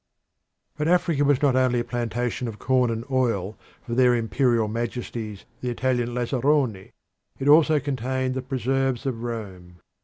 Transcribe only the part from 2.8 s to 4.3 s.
and oil for their